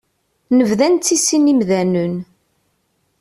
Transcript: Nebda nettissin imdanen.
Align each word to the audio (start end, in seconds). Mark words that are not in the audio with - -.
Nebda 0.57 0.87
nettissin 0.89 1.51
imdanen. 1.53 2.15